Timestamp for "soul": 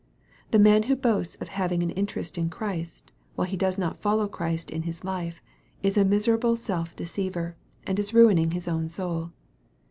8.89-9.31